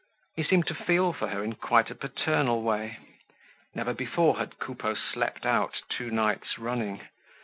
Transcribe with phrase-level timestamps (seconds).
[0.35, 2.97] He seemed to feel for her in quite a paternal way.
[3.75, 7.01] Never before had Coupeau slept out two nights running.